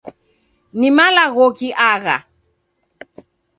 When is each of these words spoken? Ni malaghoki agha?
Ni 0.79 0.89
malaghoki 0.97 1.69
agha? 1.91 2.17